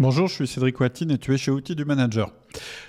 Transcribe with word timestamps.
Bonjour, 0.00 0.28
je 0.28 0.32
suis 0.32 0.46
Cédric 0.46 0.80
Watine 0.80 1.10
et 1.10 1.18
tu 1.18 1.34
es 1.34 1.36
chez 1.36 1.50
Outils 1.50 1.76
du 1.76 1.84
Manager. 1.84 2.32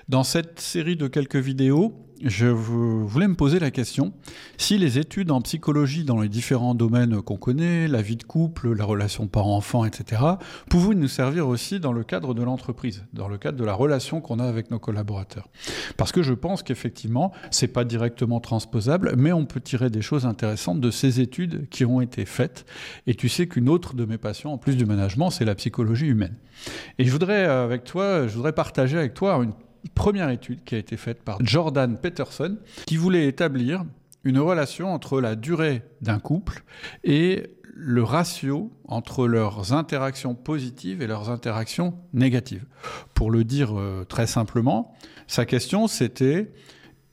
Dans 0.07 0.23
cette 0.23 0.61
série 0.61 0.95
de 0.95 1.07
quelques 1.09 1.35
vidéos, 1.35 1.93
je 2.23 2.47
voulais 2.47 3.27
me 3.27 3.35
poser 3.35 3.59
la 3.59 3.71
question 3.71 4.13
si 4.57 4.77
les 4.77 4.97
études 4.99 5.31
en 5.31 5.41
psychologie 5.41 6.03
dans 6.03 6.21
les 6.21 6.29
différents 6.29 6.75
domaines 6.75 7.21
qu'on 7.21 7.37
connaît, 7.37 7.87
la 7.87 8.01
vie 8.01 8.15
de 8.15 8.23
couple, 8.23 8.73
la 8.73 8.85
relation 8.85 9.27
parent-enfant, 9.27 9.85
etc., 9.85 10.21
pouvaient 10.69 10.95
nous 10.95 11.07
servir 11.07 11.47
aussi 11.47 11.79
dans 11.79 11.93
le 11.93 12.03
cadre 12.03 12.33
de 12.33 12.43
l'entreprise, 12.43 13.03
dans 13.13 13.27
le 13.27 13.37
cadre 13.37 13.57
de 13.57 13.65
la 13.65 13.73
relation 13.73 14.21
qu'on 14.21 14.39
a 14.39 14.45
avec 14.45 14.71
nos 14.71 14.79
collaborateurs. 14.79 15.49
Parce 15.97 16.11
que 16.11 16.23
je 16.23 16.33
pense 16.33 16.63
qu'effectivement, 16.63 17.31
c'est 17.49 17.67
pas 17.67 17.83
directement 17.83 18.39
transposable, 18.39 19.13
mais 19.17 19.31
on 19.31 19.45
peut 19.45 19.61
tirer 19.61 19.89
des 19.89 20.01
choses 20.01 20.25
intéressantes 20.25 20.81
de 20.81 20.91
ces 20.91 21.19
études 21.19 21.67
qui 21.69 21.85
ont 21.85 22.01
été 22.01 22.25
faites. 22.25 22.65
Et 23.07 23.15
tu 23.15 23.29
sais 23.29 23.47
qu'une 23.47 23.69
autre 23.69 23.95
de 23.95 24.05
mes 24.05 24.17
passions, 24.17 24.53
en 24.53 24.57
plus 24.57 24.75
du 24.75 24.85
management, 24.85 25.29
c'est 25.29 25.45
la 25.45 25.55
psychologie 25.55 26.07
humaine. 26.07 26.35
Et 26.99 27.05
je 27.05 27.11
voudrais 27.11 27.45
avec 27.45 27.83
toi, 27.83 28.27
je 28.27 28.35
voudrais 28.35 28.53
partager 28.53 28.97
avec 28.97 29.13
toi 29.13 29.41
une 29.43 29.53
première 29.95 30.29
étude 30.29 30.63
qui 30.63 30.75
a 30.75 30.77
été 30.77 30.97
faite 30.97 31.23
par 31.23 31.37
Jordan 31.41 31.97
Peterson, 31.97 32.57
qui 32.85 32.97
voulait 32.97 33.27
établir 33.27 33.85
une 34.23 34.39
relation 34.39 34.93
entre 34.93 35.19
la 35.19 35.35
durée 35.35 35.81
d'un 36.01 36.19
couple 36.19 36.63
et 37.03 37.57
le 37.73 38.03
ratio 38.03 38.71
entre 38.87 39.27
leurs 39.27 39.73
interactions 39.73 40.35
positives 40.35 41.01
et 41.01 41.07
leurs 41.07 41.29
interactions 41.29 41.95
négatives. 42.13 42.65
Pour 43.13 43.31
le 43.31 43.43
dire 43.43 43.79
euh, 43.79 44.03
très 44.03 44.27
simplement, 44.27 44.93
sa 45.27 45.45
question 45.45 45.87
c'était 45.87 46.51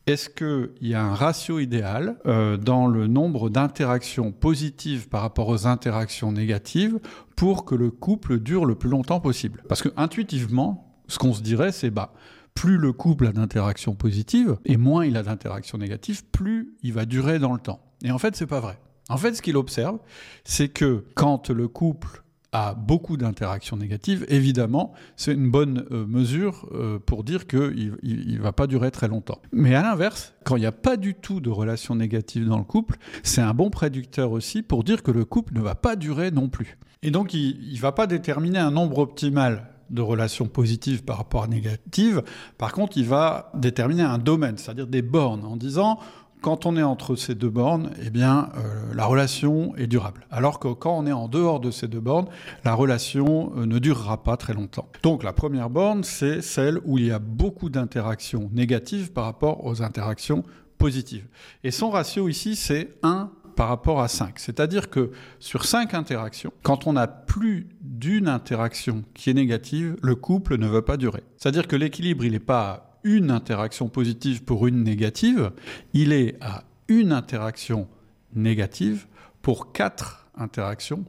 est-ce 0.09 0.31
qu'il 0.31 0.89
y 0.89 0.95
a 0.95 1.03
un 1.03 1.15
ratio 1.15 1.59
idéal 1.59 2.17
euh, 2.27 2.57
dans 2.57 2.87
le 2.87 3.07
nombre 3.07 3.51
d'interactions 3.51 4.33
positives 4.33 5.09
par 5.09 5.21
rapport 5.21 5.49
aux 5.49 5.67
interactions 5.67 6.33
négatives 6.33 6.99
pour 7.37 7.67
que 7.67 7.75
le 7.75 7.91
couple 7.91 8.39
dure 8.39 8.65
le 8.65 8.75
plus 8.75 8.89
longtemps 8.89 9.21
possible? 9.21 9.63
Parce 9.69 9.83
que 9.83 9.91
intuitivement, 9.99 10.95
ce 11.09 11.19
qu'on 11.19 11.35
se 11.35 11.43
dirait, 11.43 11.73
c'est 11.73 11.91
bah, 11.91 12.15
plus 12.59 12.77
le 12.77 12.93
couple 12.93 13.29
a 13.29 13.33
d'interactions 13.33 13.95
positives 13.95 14.57
et 14.65 14.77
moins 14.77 15.07
il 15.07 15.17
a 15.17 15.23
d'interactions 15.23 15.79
négatives, 15.79 16.25
plus 16.25 16.75
il 16.83 16.93
va 16.93 17.05
durer 17.05 17.39
dans 17.39 17.53
le 17.53 17.61
temps. 17.61 17.79
Et 18.03 18.11
en 18.11 18.19
fait, 18.19 18.35
c'est 18.35 18.49
pas 18.49 18.59
vrai. 18.59 18.81
En 19.09 19.17
fait, 19.17 19.35
ce 19.35 19.43
qu'il 19.43 19.57
observe, 19.57 20.01
c'est 20.43 20.69
que 20.69 21.05
quand 21.15 21.51
le 21.51 21.69
couple 21.69 22.25
a 22.51 22.75
beaucoup 22.75 23.17
d'interactions 23.17 23.77
négatives, 23.77 24.27
évidemment, 24.29 24.93
c'est 25.15 25.35
une 25.35 25.53
bonne 25.53 25.87
euh, 25.93 26.05
mesure 26.05 26.69
euh, 26.73 26.99
pour 26.99 27.23
dire 27.23 27.47
qu'il 27.47 27.97
ne 28.03 28.41
va 28.41 28.51
pas 28.51 28.67
durer 28.67 28.91
très 28.91 29.07
longtemps. 29.07 29.41
Mais 29.53 29.77
à 29.77 29.83
l'inverse, 29.83 30.35
quand 30.45 30.57
il 30.57 30.61
n'y 30.61 30.67
a 30.67 30.73
pas 30.73 30.97
du 30.97 31.15
tout 31.15 31.39
de 31.41 31.51
relations 31.51 31.95
négatives 31.95 32.49
dans 32.49 32.59
le 32.59 32.65
couple, 32.65 32.97
c'est 33.23 33.41
un 33.41 33.55
bon 33.55 33.71
prédicteur 33.71 34.33
aussi 34.33 34.63
pour 34.63 34.83
dire 34.83 35.05
que 35.05 35.13
le 35.13 35.25
couple 35.25 35.55
ne 35.55 35.61
va 35.61 35.77
pas 35.77 35.95
durer 35.95 36.33
non 36.33 36.49
plus. 36.49 36.77
Et 37.05 37.13
donc, 37.13 37.35
il 37.35 37.73
ne 37.73 37.79
va 37.79 37.93
pas 37.93 38.09
déterminer 38.09 38.59
un 38.59 38.73
nombre 38.73 38.99
optimal 38.99 39.78
de 39.91 40.03
relations 40.03 40.47
positives 40.47 41.05
par 41.05 41.19
rapport 41.19 41.45
à 41.45 41.47
négatives. 41.47 42.23
Par 42.57 42.73
contre, 42.73 42.97
il 42.97 43.07
va 43.07 43.51
déterminer 43.55 44.03
un 44.03 44.19
domaine, 44.19 44.59
c'est-à-dire 44.59 44.87
des 44.87 45.03
bornes, 45.03 45.45
en 45.45 45.57
disant 45.57 45.99
quand 46.41 46.67
on 46.67 46.77
est 46.77 46.83
entre 46.83 47.17
ces 47.17 47.35
deux 47.35 47.49
bornes, 47.49 47.91
eh 48.05 48.11
bien, 48.11 48.51
euh, 48.57 48.95
la 48.95 49.07
relation 49.07 49.75
est 49.77 49.87
durable. 49.87 50.27
Alors 50.31 50.61
que 50.61 50.69
quand 50.69 50.97
on 50.97 51.07
est 51.07 51.13
en 51.13 51.29
dehors 51.29 51.61
de 51.61 51.71
ces 51.71 51.89
deux 51.89 52.01
bornes, 52.01 52.29
la 52.65 52.75
relation 52.75 53.53
euh, 53.57 53.67
ne 53.67 53.79
durera 53.79 54.23
pas 54.23 54.37
très 54.37 54.55
longtemps. 54.55 54.89
Donc 55.03 55.25
la 55.25 55.33
première 55.33 55.71
borne, 55.71 56.05
c'est 56.05 56.41
celle 56.41 56.79
où 56.85 56.99
il 56.99 57.07
y 57.07 57.11
a 57.11 57.19
beaucoup 57.19 57.71
d'interactions 57.71 58.51
négatives 58.53 59.13
par 59.13 59.25
rapport 59.25 59.65
aux 59.65 59.83
interactions 59.83 60.45
positives. 60.79 61.27
Et 61.65 61.73
son 61.73 61.91
ratio 61.91 62.29
ici, 62.29 62.55
c'est 62.55 62.97
1 63.03 63.31
par 63.59 63.67
rapport 63.67 64.01
à 64.01 64.07
5. 64.07 64.39
C'est-à-dire 64.39 64.89
que 64.89 65.11
sur 65.41 65.65
5 65.65 65.93
interactions, 65.95 66.53
quand 66.63 66.87
on 66.87 66.95
a 66.95 67.09
plus 67.09 67.67
d'une 67.81 68.29
interaction 68.29 69.03
qui 69.15 69.31
est 69.31 69.35
négative, 69.35 69.97
le 70.01 70.15
couple 70.15 70.59
ne 70.59 70.69
veut 70.69 70.83
pas 70.83 70.97
durer. 70.97 71.25
C'est-à-dire 71.37 71.67
que 71.67 71.75
l'équilibre, 71.75 72.25
il 72.25 72.31
n'est 72.31 72.39
pas 72.39 72.71
à 72.71 72.99
une 73.03 73.33
interaction 73.33 73.89
positive 73.89 74.45
pour 74.45 74.69
une 74.69 74.85
négative, 74.85 75.51
il 75.93 76.13
est 76.13 76.37
à 76.41 76.63
une 76.87 77.11
interaction 77.11 77.89
négative 78.33 79.09
pour 79.43 79.73
quatre 79.73 80.29
interactions 80.37 81.05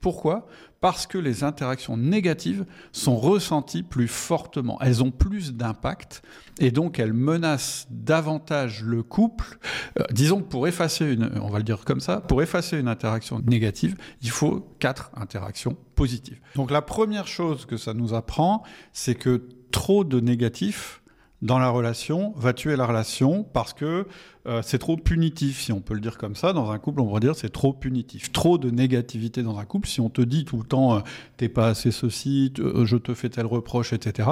Pourquoi? 0.00 0.46
Parce 0.80 1.06
que 1.06 1.18
les 1.18 1.42
interactions 1.42 1.96
négatives 1.96 2.64
sont 2.92 3.16
ressenties 3.16 3.82
plus 3.82 4.08
fortement. 4.08 4.80
Elles 4.80 5.02
ont 5.02 5.10
plus 5.10 5.54
d'impact 5.54 6.22
et 6.58 6.70
donc 6.70 6.98
elles 6.98 7.12
menacent 7.12 7.86
davantage 7.90 8.82
le 8.82 9.02
couple. 9.02 9.58
Euh, 9.98 10.04
disons 10.12 10.40
que 10.40 10.48
pour 10.48 10.68
effacer 10.68 11.12
une, 11.12 11.30
on 11.40 11.48
va 11.48 11.58
le 11.58 11.64
dire 11.64 11.84
comme 11.84 12.00
ça, 12.00 12.20
pour 12.20 12.42
effacer 12.42 12.78
une 12.78 12.88
interaction 12.88 13.40
négative, 13.40 13.96
il 14.22 14.30
faut 14.30 14.68
quatre 14.78 15.10
interactions 15.16 15.76
positives. 15.94 16.40
Donc 16.54 16.70
la 16.70 16.82
première 16.82 17.26
chose 17.26 17.66
que 17.66 17.76
ça 17.76 17.94
nous 17.94 18.14
apprend, 18.14 18.62
c'est 18.92 19.14
que 19.14 19.48
trop 19.70 20.04
de 20.04 20.20
négatifs 20.20 21.02
dans 21.40 21.58
la 21.58 21.70
relation 21.70 22.32
va 22.36 22.52
tuer 22.52 22.76
la 22.76 22.86
relation 22.86 23.44
parce 23.44 23.72
que 23.72 24.06
euh, 24.46 24.62
c'est 24.62 24.78
trop 24.78 24.96
punitif, 24.96 25.60
si 25.60 25.72
on 25.72 25.80
peut 25.80 25.94
le 25.94 26.00
dire 26.00 26.16
comme 26.16 26.34
ça. 26.34 26.52
Dans 26.52 26.70
un 26.70 26.78
couple, 26.78 27.00
on 27.00 27.12
va 27.12 27.20
dire 27.20 27.36
c'est 27.36 27.50
trop 27.50 27.72
punitif. 27.72 28.32
Trop 28.32 28.58
de 28.58 28.70
négativité 28.70 29.42
dans 29.42 29.58
un 29.58 29.64
couple, 29.64 29.88
si 29.88 30.00
on 30.00 30.08
te 30.08 30.22
dit 30.22 30.44
tout 30.44 30.56
le 30.56 30.64
temps 30.64 30.96
euh, 30.96 31.00
t'es 31.36 31.48
pas 31.48 31.68
assez 31.68 31.90
ceci, 31.90 32.52
euh, 32.58 32.86
je 32.86 32.96
te 32.96 33.14
fais 33.14 33.28
tel 33.28 33.46
reproche, 33.46 33.92
etc. 33.92 34.28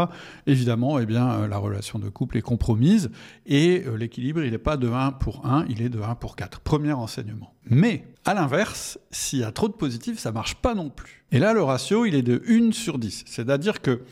Évidemment, 0.46 0.98
eh 0.98 1.06
bien, 1.06 1.46
la 1.46 1.58
relation 1.58 1.98
de 1.98 2.08
couple 2.08 2.38
est 2.38 2.42
compromise 2.42 3.10
et 3.46 3.84
l'équilibre, 3.96 4.42
il 4.42 4.50
n'est 4.50 4.58
pas 4.58 4.76
de 4.76 4.88
1 4.88 5.12
pour 5.12 5.46
1, 5.46 5.66
il 5.68 5.82
est 5.82 5.88
de 5.88 6.00
1 6.00 6.14
pour 6.16 6.34
4. 6.34 6.60
Premier 6.60 6.92
enseignement. 6.92 7.52
Mais, 7.68 8.04
à 8.24 8.34
l'inverse, 8.34 8.98
s'il 9.10 9.40
y 9.40 9.44
a 9.44 9.50
trop 9.50 9.68
de 9.68 9.72
positifs, 9.72 10.18
ça 10.18 10.32
marche 10.32 10.54
pas 10.54 10.74
non 10.74 10.88
plus. 10.88 11.24
Et 11.32 11.38
là, 11.38 11.52
le 11.52 11.62
ratio, 11.62 12.06
il 12.06 12.14
est 12.14 12.22
de 12.22 12.42
1 12.48 12.72
sur 12.72 12.98
10. 12.98 13.24
C'est-à-dire 13.26 13.82
que 13.82 14.02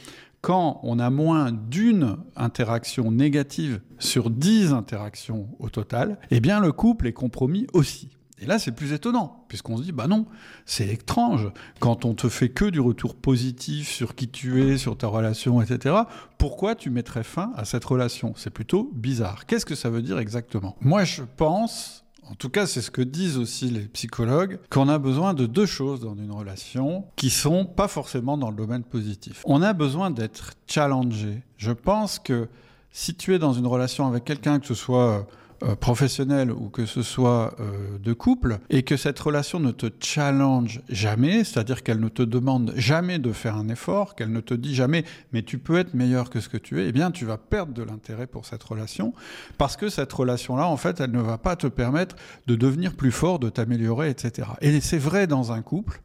quand 0.45 0.79
on 0.83 0.99
a 0.99 1.09
moins 1.09 1.53
d'une 1.53 2.19
interaction 2.37 3.11
négative 3.11 3.81
sur 3.99 4.29
10 4.29 4.75
interactions 4.75 5.49
au 5.59 5.71
total, 5.71 6.19
eh 6.31 6.41
bien 6.41 6.61
le 6.61 6.71
couple 6.71 7.07
est 7.07 7.15
compromis 7.15 7.67
aussi. 7.73 8.11
Et 8.39 8.45
là, 8.45 8.59
c'est 8.59 8.73
plus 8.73 8.93
étonnant, 8.93 9.47
puisqu'on 9.49 9.79
se 9.79 9.85
dit, 9.85 9.93
bah 9.93 10.07
non, 10.07 10.27
c'est 10.67 10.87
étrange. 10.89 11.51
Quand 11.81 12.05
on 12.05 12.13
te 12.13 12.29
fait 12.29 12.51
que 12.51 12.67
du 12.67 12.79
retour 12.79 13.15
positif 13.15 13.89
sur 13.91 14.15
qui 14.15 14.29
tu 14.29 14.63
es, 14.63 14.77
sur 14.77 14.99
ta 14.99 15.07
relation, 15.07 15.63
etc., 15.63 15.95
pourquoi 16.37 16.75
tu 16.75 16.91
mettrais 16.91 17.25
fin 17.25 17.53
à 17.57 17.65
cette 17.65 17.87
relation? 17.87 18.35
C'est 18.37 18.51
plutôt 18.51 18.91
bizarre. 18.93 19.47
Qu'est-ce 19.47 19.65
que 19.65 19.75
ça 19.75 19.89
veut 19.89 20.03
dire 20.03 20.19
exactement? 20.19 20.77
Moi, 20.83 21.05
je 21.05 21.23
pense, 21.39 22.04
en 22.31 22.35
tout 22.35 22.49
cas 22.49 22.67
c'est 22.67 22.81
ce 22.81 22.91
que 22.91 23.03
disent 23.03 23.39
aussi 23.39 23.71
les 23.71 23.87
psychologues, 23.87 24.59
qu'on 24.71 24.89
a 24.89 24.99
besoin 24.99 25.35
de 25.35 25.47
deux 25.47 25.67
choses 25.67 26.01
dans 26.01 26.15
une 26.15 26.33
relation 26.33 27.05
qui 27.17 27.31
sont 27.31 27.65
pas 27.65 27.89
forcément 27.89 28.37
dans 28.37 28.51
le 28.51 28.57
domaine 28.57 28.83
positif. 28.83 29.43
On 29.45 29.63
a 29.63 29.73
besoin 29.73 30.11
d'être 30.11 30.53
challengé. 30.67 31.43
Je 31.57 31.73
pense 31.73 32.19
que 32.19 32.49
si 32.93 33.15
tu 33.15 33.35
es 33.35 33.39
dans 33.39 33.53
une 33.53 33.67
relation 33.67 34.07
avec 34.07 34.25
quelqu'un, 34.25 34.61
que 34.61 34.67
ce 34.67 34.75
soit 34.75 35.27
euh, 35.65 35.77
professionnel 35.77 36.51
ou 36.51 36.69
que 36.69 36.85
ce 36.85 37.03
soit 37.03 37.55
euh, 37.59 37.99
de 37.99 38.13
couple, 38.13 38.59
et 38.71 38.83
que 38.83 38.97
cette 38.97 39.19
relation 39.19 39.61
ne 39.61 39.71
te 39.71 39.87
challenge 40.01 40.83
jamais, 40.89 41.43
c'est-à-dire 41.45 41.83
qu'elle 41.83 42.01
ne 42.01 42.09
te 42.09 42.23
demande 42.23 42.75
jamais 42.77 43.19
de 43.19 43.33
faire 43.33 43.57
un 43.57 43.69
effort, 43.69 44.15
qu'elle 44.15 44.33
ne 44.33 44.41
te 44.41 44.53
dit 44.53 44.75
jamais 44.75 45.05
mais 45.33 45.43
tu 45.43 45.59
peux 45.59 45.79
être 45.79 45.95
meilleur 45.95 46.29
que 46.29 46.41
ce 46.41 46.49
que 46.49 46.57
tu 46.57 46.81
es, 46.81 46.89
eh 46.89 46.93
bien 46.93 47.11
tu 47.11 47.25
vas 47.25 47.39
perdre 47.39 47.73
de 47.73 47.83
l'intérêt 47.83 48.27
pour 48.27 48.45
cette 48.45 48.63
relation, 48.63 49.15
parce 49.57 49.77
que 49.77 49.89
cette 49.89 50.13
relation-là, 50.13 50.67
en 50.67 50.77
fait, 50.77 51.01
elle 51.01 51.13
ne 51.13 51.21
va 51.21 51.39
pas 51.39 51.57
te 51.57 51.67
permettre 51.67 52.17
de 52.47 52.57
devenir 52.57 52.95
plus 52.95 53.13
fort, 53.13 53.39
de 53.39 53.49
t'améliorer, 53.49 54.11
etc. 54.11 54.49
Et 54.61 54.81
c'est 54.81 54.99
vrai 54.99 55.27
dans 55.27 55.53
un 55.53 55.63
couple, 55.63 56.03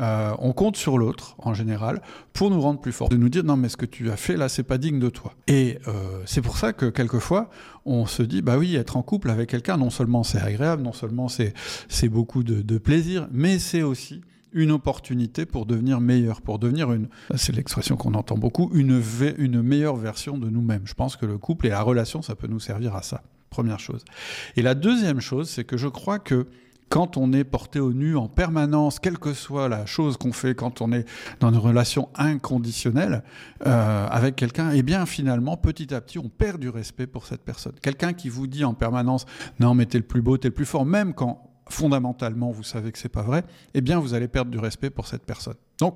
euh, 0.00 0.32
on 0.38 0.52
compte 0.52 0.76
sur 0.76 0.98
l'autre, 0.98 1.34
en 1.38 1.54
général, 1.54 2.00
pour 2.32 2.50
nous 2.50 2.60
rendre 2.60 2.80
plus 2.80 2.92
forts, 2.92 3.08
de 3.08 3.16
nous 3.16 3.28
dire 3.28 3.44
non 3.44 3.56
mais 3.56 3.68
ce 3.68 3.76
que 3.76 3.86
tu 3.86 4.10
as 4.10 4.16
fait 4.16 4.36
là, 4.36 4.48
c'est 4.48 4.62
pas 4.62 4.78
digne 4.78 5.00
de 5.00 5.10
toi. 5.10 5.32
Et 5.46 5.78
c'est 6.26 6.42
pour 6.42 6.58
ça 6.58 6.72
que 6.72 6.86
quelquefois, 6.86 7.50
on 7.84 8.06
se 8.06 8.22
dit 8.22 8.42
bah 8.42 8.56
oui, 8.58 8.76
être 8.76 8.96
en 8.96 8.99
couple 9.02 9.30
avec 9.30 9.50
quelqu'un, 9.50 9.76
non 9.76 9.90
seulement 9.90 10.22
c'est 10.22 10.40
agréable, 10.40 10.82
non 10.82 10.92
seulement 10.92 11.28
c'est 11.28 12.08
beaucoup 12.08 12.42
de, 12.42 12.78
plaisir, 12.78 13.28
mais 13.32 13.58
c'est 13.58 13.82
aussi 13.82 14.22
une 14.52 14.72
opportunité 14.72 15.46
pour 15.46 15.66
devenir 15.66 16.00
meilleur, 16.00 16.40
pour 16.40 16.58
devenir 16.58 16.92
une, 16.92 17.08
c'est 17.36 17.54
l'expression 17.54 17.96
qu'on 17.96 18.14
entend 18.14 18.36
beaucoup, 18.36 18.70
une, 18.74 19.02
une 19.38 19.62
meilleure 19.62 19.96
version 19.96 20.38
de 20.38 20.48
nous-mêmes. 20.48 20.82
Je 20.86 20.94
pense 20.94 21.16
que 21.16 21.26
le 21.26 21.38
couple 21.38 21.66
et 21.66 21.70
la 21.70 21.82
relation, 21.82 22.22
ça 22.22 22.34
peut 22.34 22.48
nous 22.48 22.58
servir 22.58 22.96
à 22.96 23.02
ça. 23.02 23.22
Première 23.50 23.80
chose. 23.80 24.04
Et 24.56 24.62
la 24.62 24.74
deuxième 24.74 25.20
chose, 25.20 25.50
c'est 25.50 25.64
que 25.64 25.76
je 25.76 25.88
crois 25.88 26.18
que 26.18 26.46
quand 26.90 27.16
on 27.16 27.32
est 27.32 27.44
porté 27.44 27.78
au 27.78 27.92
nu 27.92 28.16
en 28.16 28.28
permanence, 28.28 28.98
quelle 28.98 29.16
que 29.16 29.32
soit 29.32 29.68
la 29.68 29.86
chose 29.86 30.16
qu'on 30.16 30.32
fait, 30.32 30.54
quand 30.54 30.82
on 30.82 30.92
est 30.92 31.06
dans 31.38 31.50
une 31.50 31.56
relation 31.56 32.10
inconditionnelle 32.16 33.22
euh, 33.64 34.06
avec 34.08 34.34
quelqu'un, 34.34 34.72
eh 34.72 34.82
bien 34.82 35.06
finalement, 35.06 35.56
petit 35.56 35.94
à 35.94 36.00
petit, 36.00 36.18
on 36.18 36.28
perd 36.28 36.60
du 36.60 36.68
respect 36.68 37.06
pour 37.06 37.26
cette 37.26 37.42
personne. 37.42 37.74
Quelqu'un 37.80 38.12
qui 38.12 38.28
vous 38.28 38.48
dit 38.48 38.64
en 38.64 38.74
permanence, 38.74 39.24
non 39.60 39.74
mais 39.74 39.86
t'es 39.86 39.98
le 39.98 40.04
plus 40.04 40.20
beau, 40.20 40.36
t'es 40.36 40.48
le 40.48 40.54
plus 40.54 40.66
fort, 40.66 40.84
même 40.84 41.14
quand 41.14 41.46
fondamentalement 41.68 42.50
vous 42.50 42.64
savez 42.64 42.90
que 42.90 42.98
c'est 42.98 43.08
pas 43.08 43.22
vrai, 43.22 43.44
eh 43.74 43.80
bien 43.80 44.00
vous 44.00 44.12
allez 44.12 44.26
perdre 44.26 44.50
du 44.50 44.58
respect 44.58 44.90
pour 44.90 45.06
cette 45.06 45.24
personne. 45.24 45.54
Donc 45.78 45.94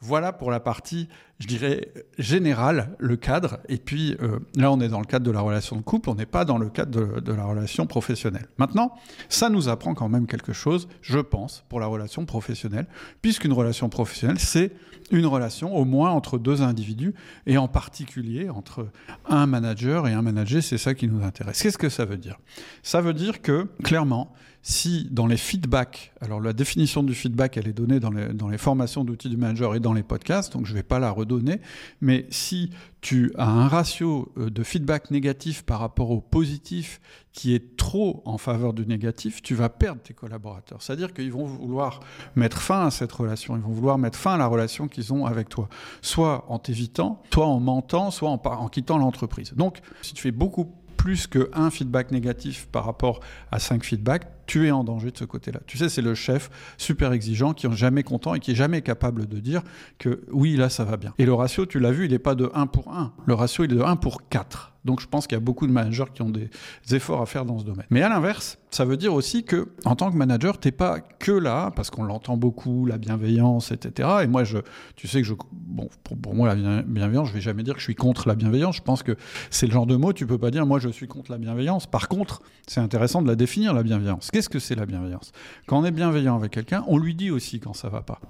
voilà 0.00 0.32
pour 0.32 0.50
la 0.50 0.60
partie, 0.60 1.08
je 1.38 1.46
dirais, 1.46 1.88
générale, 2.18 2.94
le 2.98 3.16
cadre. 3.16 3.58
Et 3.68 3.78
puis 3.78 4.16
euh, 4.20 4.38
là, 4.56 4.70
on 4.70 4.80
est 4.80 4.88
dans 4.88 5.00
le 5.00 5.06
cadre 5.06 5.24
de 5.24 5.30
la 5.30 5.40
relation 5.40 5.76
de 5.76 5.82
couple, 5.82 6.10
on 6.10 6.14
n'est 6.14 6.26
pas 6.26 6.44
dans 6.44 6.58
le 6.58 6.68
cadre 6.68 7.20
de, 7.20 7.32
la 7.32 7.44
relation 7.44 7.86
professionnelle. 7.86 8.48
Maintenant, 8.58 8.94
ça 9.28 9.48
nous 9.48 9.68
apprend 9.68 9.94
quand 9.94 10.08
même 10.08 10.26
quelque 10.26 10.52
chose, 10.52 10.88
je 11.02 11.18
pense, 11.18 11.64
pour 11.68 11.80
la 11.80 11.86
relation 11.86 12.26
professionnelle, 12.26 12.86
puisqu'une 13.22 13.52
relation 13.52 13.88
professionnelle, 13.88 14.38
c'est 14.38 14.72
une 15.10 15.26
relation 15.26 15.76
au 15.76 15.84
moins 15.84 16.10
entre 16.10 16.38
deux 16.38 16.62
individus 16.62 17.14
et 17.46 17.58
en 17.58 17.68
particulier 17.68 18.48
entre 18.48 18.88
un 19.28 19.46
manager 19.46 20.08
et 20.08 20.12
un 20.12 20.22
manager, 20.22 20.62
c'est 20.62 20.78
ça 20.78 20.94
qui 20.94 21.08
nous 21.08 21.22
intéresse. 21.22 21.62
Qu'est-ce 21.62 21.78
que 21.78 21.88
ça 21.88 22.04
veut 22.04 22.16
dire? 22.16 22.38
Ça 22.82 23.00
veut 23.00 23.14
dire 23.14 23.42
que 23.42 23.68
clairement, 23.82 24.32
si 24.68 25.06
dans 25.12 25.28
les 25.28 25.36
feedbacks, 25.36 26.12
alors 26.20 26.40
la 26.40 26.52
définition 26.52 27.04
du 27.04 27.14
feedback, 27.14 27.56
elle 27.56 27.68
est 27.68 27.72
donnée 27.72 28.00
dans 28.00 28.10
les, 28.10 28.34
dans 28.34 28.48
les 28.48 28.58
formations 28.58 29.04
d'outils 29.04 29.28
du 29.28 29.36
manager 29.36 29.76
et 29.76 29.80
dans 29.80 29.92
les 29.92 30.02
podcasts, 30.02 30.54
donc 30.54 30.66
je 30.66 30.72
ne 30.72 30.78
vais 30.78 30.82
pas 30.82 30.98
la 30.98 31.12
redonner, 31.12 31.60
mais 32.00 32.26
si 32.30 32.70
tu 33.00 33.32
as 33.38 33.48
un 33.48 33.68
ratio 33.68 34.32
euh, 34.36 34.50
de 34.50 34.64
feedback 34.64 35.12
négatif 35.12 35.62
par 35.62 35.78
rapport 35.78 36.10
au 36.10 36.20
positif 36.20 37.00
qui 37.32 37.54
est 37.54 37.76
trop 37.76 38.22
en 38.24 38.38
faveur 38.38 38.72
du 38.72 38.84
négatif, 38.86 39.40
tu 39.40 39.54
vas 39.54 39.68
perdre 39.68 40.00
tes 40.00 40.14
collaborateurs. 40.14 40.82
C'est-à-dire 40.82 41.14
qu'ils 41.14 41.30
vont 41.30 41.44
vouloir 41.44 42.00
mettre 42.34 42.60
fin 42.60 42.86
à 42.86 42.90
cette 42.90 43.12
relation, 43.12 43.54
ils 43.54 43.62
vont 43.62 43.70
vouloir 43.70 43.98
mettre 43.98 44.18
fin 44.18 44.34
à 44.34 44.38
la 44.38 44.48
relation 44.48 44.88
qu'ils 44.96 45.12
ont 45.12 45.26
avec 45.26 45.48
toi, 45.48 45.68
soit 46.00 46.46
en 46.48 46.58
t'évitant, 46.58 47.22
soit 47.32 47.46
en 47.46 47.60
mentant, 47.60 48.10
soit 48.10 48.30
en, 48.30 48.40
en 48.42 48.68
quittant 48.68 48.98
l'entreprise. 48.98 49.52
Donc, 49.54 49.80
si 50.02 50.14
tu 50.14 50.22
fais 50.22 50.32
beaucoup 50.32 50.72
plus 50.96 51.26
qu'un 51.26 51.70
feedback 51.70 52.10
négatif 52.10 52.66
par 52.72 52.84
rapport 52.84 53.20
à 53.52 53.58
cinq 53.58 53.84
feedbacks, 53.84 54.26
tu 54.46 54.66
es 54.66 54.70
en 54.70 54.82
danger 54.82 55.10
de 55.10 55.18
ce 55.18 55.24
côté-là. 55.24 55.60
Tu 55.66 55.78
sais, 55.78 55.88
c'est 55.88 56.02
le 56.02 56.14
chef 56.14 56.50
super 56.78 57.12
exigeant 57.12 57.52
qui 57.52 57.66
est 57.66 57.72
jamais 57.72 58.02
content 58.02 58.34
et 58.34 58.40
qui 58.40 58.52
est 58.52 58.56
jamais 58.56 58.82
capable 58.82 59.26
de 59.26 59.38
dire 59.38 59.62
que 59.98 60.24
oui, 60.32 60.56
là, 60.56 60.68
ça 60.68 60.84
va 60.84 60.96
bien. 60.96 61.14
Et 61.18 61.26
le 61.26 61.34
ratio, 61.34 61.66
tu 61.66 61.78
l'as 61.78 61.92
vu, 61.92 62.06
il 62.06 62.12
n'est 62.12 62.18
pas 62.18 62.34
de 62.34 62.50
1 62.54 62.66
pour 62.66 62.92
1. 62.92 63.12
Le 63.26 63.34
ratio, 63.34 63.64
il 63.64 63.72
est 63.72 63.76
de 63.76 63.82
1 63.82 63.96
pour 63.96 64.28
4. 64.28 64.72
Donc 64.86 65.00
je 65.00 65.06
pense 65.06 65.26
qu'il 65.26 65.36
y 65.36 65.40
a 65.40 65.44
beaucoup 65.44 65.66
de 65.66 65.72
managers 65.72 66.04
qui 66.14 66.22
ont 66.22 66.30
des 66.30 66.48
efforts 66.90 67.20
à 67.20 67.26
faire 67.26 67.44
dans 67.44 67.58
ce 67.58 67.64
domaine. 67.64 67.86
Mais 67.90 68.02
à 68.02 68.08
l'inverse, 68.08 68.58
ça 68.70 68.84
veut 68.84 68.96
dire 68.96 69.14
aussi 69.14 69.44
que 69.44 69.68
en 69.84 69.96
tant 69.96 70.10
que 70.10 70.16
manager, 70.16 70.58
tu 70.58 70.68
n'es 70.68 70.72
pas 70.72 71.00
que 71.00 71.32
là, 71.32 71.70
parce 71.74 71.90
qu'on 71.90 72.04
l'entend 72.04 72.36
beaucoup, 72.36 72.86
la 72.86 72.98
bienveillance, 72.98 73.72
etc. 73.72 74.08
Et 74.22 74.26
moi, 74.26 74.44
je, 74.44 74.58
tu 74.96 75.08
sais 75.08 75.22
que 75.22 75.26
je, 75.26 75.34
bon, 75.52 75.88
pour, 76.22 76.34
moi, 76.34 76.54
la 76.54 76.82
bienveillance, 76.82 77.28
je 77.28 77.34
vais 77.34 77.40
jamais 77.40 77.62
dire 77.62 77.74
que 77.74 77.80
je 77.80 77.84
suis 77.84 77.94
contre 77.94 78.28
la 78.28 78.34
bienveillance. 78.34 78.76
Je 78.76 78.82
pense 78.82 79.02
que 79.02 79.16
c'est 79.50 79.66
le 79.66 79.72
genre 79.72 79.86
de 79.86 79.96
mot, 79.96 80.12
tu 80.12 80.26
peux 80.26 80.38
pas 80.38 80.50
dire, 80.50 80.66
moi, 80.66 80.78
je 80.78 80.88
suis 80.88 81.08
contre 81.08 81.30
la 81.30 81.38
bienveillance. 81.38 81.86
Par 81.86 82.08
contre, 82.08 82.42
c'est 82.66 82.80
intéressant 82.80 83.22
de 83.22 83.28
la 83.28 83.36
définir, 83.36 83.74
la 83.74 83.82
bienveillance. 83.82 84.30
Qu'est-ce 84.30 84.48
que 84.48 84.58
c'est 84.58 84.74
la 84.74 84.86
bienveillance? 84.86 85.32
Quand 85.66 85.78
on 85.78 85.84
est 85.84 85.90
bienveillant 85.90 86.36
avec 86.36 86.52
quelqu'un, 86.52 86.84
on 86.86 86.98
lui 86.98 87.14
dit 87.14 87.30
aussi 87.30 87.60
quand 87.60 87.72
ça 87.72 87.88
va 87.88 88.02
pas. 88.02 88.20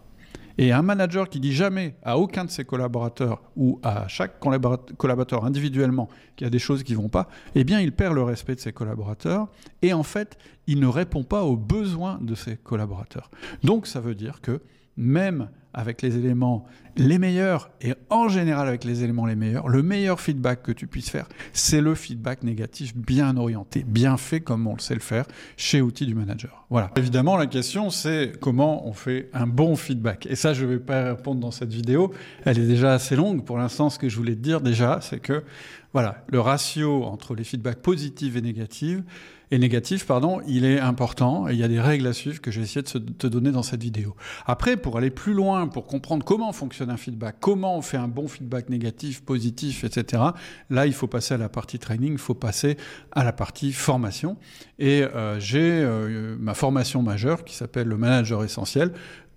Et 0.58 0.72
un 0.72 0.82
manager 0.82 1.28
qui 1.28 1.40
dit 1.40 1.52
jamais 1.52 1.96
à 2.02 2.18
aucun 2.18 2.44
de 2.44 2.50
ses 2.50 2.64
collaborateurs 2.64 3.42
ou 3.56 3.78
à 3.82 4.08
chaque 4.08 4.40
collaborateur 4.40 5.44
individuellement 5.44 6.08
qu'il 6.34 6.46
y 6.46 6.48
a 6.48 6.50
des 6.50 6.58
choses 6.58 6.82
qui 6.82 6.94
vont 6.94 7.08
pas, 7.08 7.28
eh 7.54 7.64
bien, 7.64 7.80
il 7.80 7.92
perd 7.92 8.14
le 8.14 8.22
respect 8.22 8.54
de 8.54 8.60
ses 8.60 8.72
collaborateurs 8.72 9.48
et 9.82 9.92
en 9.92 10.02
fait, 10.02 10.38
il 10.66 10.80
ne 10.80 10.86
répond 10.86 11.24
pas 11.24 11.42
aux 11.44 11.56
besoins 11.56 12.18
de 12.22 12.34
ses 12.34 12.56
collaborateurs. 12.56 13.30
Donc, 13.62 13.86
ça 13.86 14.00
veut 14.00 14.14
dire 14.14 14.40
que 14.40 14.60
même 14.96 15.48
avec 15.76 16.00
les 16.00 16.16
éléments 16.16 16.64
les 16.96 17.18
meilleurs 17.18 17.70
et 17.82 17.92
en 18.08 18.28
général 18.28 18.66
avec 18.66 18.84
les 18.84 19.04
éléments 19.04 19.26
les 19.26 19.36
meilleurs, 19.36 19.68
le 19.68 19.82
meilleur 19.82 20.18
feedback 20.18 20.62
que 20.62 20.72
tu 20.72 20.86
puisses 20.86 21.10
faire, 21.10 21.28
c'est 21.52 21.82
le 21.82 21.94
feedback 21.94 22.42
négatif 22.42 22.96
bien 22.96 23.36
orienté, 23.36 23.84
bien 23.86 24.16
fait 24.16 24.40
comme 24.40 24.66
on 24.66 24.74
le 24.74 24.80
sait 24.80 24.94
le 24.94 25.00
faire 25.00 25.26
chez 25.58 25.82
Outils 25.82 26.06
du 26.06 26.14
Manager. 26.14 26.64
Voilà. 26.70 26.90
Évidemment, 26.96 27.36
la 27.36 27.46
question 27.46 27.90
c'est 27.90 28.32
comment 28.40 28.88
on 28.88 28.94
fait 28.94 29.28
un 29.34 29.46
bon 29.46 29.76
feedback. 29.76 30.26
Et 30.26 30.36
ça, 30.36 30.54
je 30.54 30.64
ne 30.64 30.70
vais 30.70 30.78
pas 30.78 31.12
répondre 31.12 31.40
dans 31.40 31.50
cette 31.50 31.72
vidéo. 31.72 32.12
Elle 32.46 32.58
est 32.58 32.66
déjà 32.66 32.94
assez 32.94 33.14
longue. 33.14 33.44
Pour 33.44 33.58
l'instant, 33.58 33.90
ce 33.90 33.98
que 33.98 34.08
je 34.08 34.16
voulais 34.16 34.34
te 34.34 34.40
dire 34.40 34.62
déjà, 34.62 35.00
c'est 35.02 35.20
que 35.20 35.44
voilà, 35.92 36.24
le 36.28 36.40
ratio 36.40 37.04
entre 37.04 37.34
les 37.34 37.44
feedbacks 37.44 37.80
positifs 37.80 38.36
et 38.36 38.42
négatifs, 38.42 39.00
et 39.50 39.58
négatif, 39.58 40.06
pardon, 40.06 40.40
il 40.46 40.64
est 40.64 40.80
important 40.80 41.48
et 41.48 41.52
il 41.52 41.58
y 41.58 41.62
a 41.62 41.68
des 41.68 41.80
règles 41.80 42.06
à 42.06 42.12
suivre 42.12 42.40
que 42.40 42.50
j'ai 42.50 42.62
essayé 42.62 42.82
de 42.82 43.12
te 43.12 43.26
donner 43.26 43.52
dans 43.52 43.62
cette 43.62 43.82
vidéo. 43.82 44.16
Après, 44.44 44.76
pour 44.76 44.98
aller 44.98 45.10
plus 45.10 45.34
loin, 45.34 45.68
pour 45.68 45.86
comprendre 45.86 46.24
comment 46.24 46.52
fonctionne 46.52 46.90
un 46.90 46.96
feedback, 46.96 47.36
comment 47.40 47.76
on 47.76 47.82
fait 47.82 47.96
un 47.96 48.08
bon 48.08 48.26
feedback 48.26 48.68
négatif, 48.68 49.22
positif, 49.22 49.84
etc., 49.84 50.22
là, 50.70 50.86
il 50.86 50.92
faut 50.92 51.06
passer 51.06 51.34
à 51.34 51.38
la 51.38 51.48
partie 51.48 51.78
training, 51.78 52.12
il 52.12 52.18
faut 52.18 52.34
passer 52.34 52.76
à 53.12 53.22
la 53.22 53.32
partie 53.32 53.72
formation. 53.72 54.36
Et 54.78 55.02
euh, 55.02 55.38
j'ai 55.38 55.82
euh, 55.82 56.36
ma 56.40 56.54
formation 56.54 57.02
majeure 57.02 57.44
qui 57.44 57.54
s'appelle 57.54 57.86
le 57.86 57.96
manager 57.96 58.42
essentiel 58.42 58.92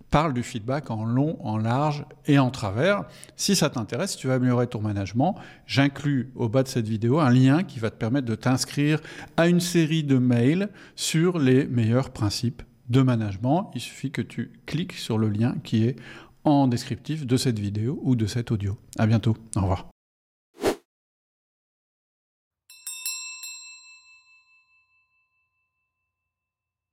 parle 0.10 0.34
du 0.34 0.44
feedback 0.44 0.92
en 0.92 1.06
long, 1.06 1.38
en 1.42 1.58
large 1.58 2.06
et 2.26 2.40
en 2.40 2.50
travers. 2.50 3.04
Si 3.36 3.56
ça 3.56 3.70
t'intéresse, 3.70 4.12
si 4.12 4.18
tu 4.18 4.28
veux 4.28 4.34
améliorer 4.34 4.68
ton 4.68 4.82
management, 4.82 5.36
j'inclus 5.66 6.32
au 6.36 6.50
bas 6.50 6.64
de 6.64 6.68
cette 6.68 6.88
vidéo 6.88 7.20
un 7.20 7.30
lien 7.30 7.64
qui 7.64 7.80
va 7.80 7.90
te 7.90 7.98
permettre 7.98 8.28
de 8.28 8.36
t'inscrire 8.36 9.00
à 9.38 9.48
une 9.48 9.60
série 9.60 10.04
de 10.04 10.18
mails 10.18 10.70
sur 10.96 11.40
les 11.40 11.66
meilleurs 11.68 12.10
principes 12.10 12.64
de 12.90 13.02
management. 13.02 13.72
Il 13.76 13.82
suffit 13.82 14.12
que 14.12 14.22
tu 14.22 14.52
cliques 14.66 14.94
sur 14.94 15.18
le 15.18 15.30
lien 15.30 15.56
qui 15.64 15.86
est 15.86 15.96
en 16.44 16.68
descriptif 16.68 17.26
de 17.26 17.38
cette 17.38 17.60
vidéo 17.60 18.00
ou 18.04 18.16
de 18.16 18.26
cet 18.26 18.52
audio. 18.52 18.78
À 18.98 19.06
bientôt. 19.06 19.38
Au 19.56 19.62
revoir. 19.62 19.90